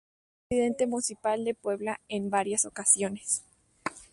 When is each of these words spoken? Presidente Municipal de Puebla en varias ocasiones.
Presidente 0.49 0.87
Municipal 0.87 1.45
de 1.45 1.53
Puebla 1.53 2.01
en 2.07 2.31
varias 2.31 2.65
ocasiones. 2.65 3.43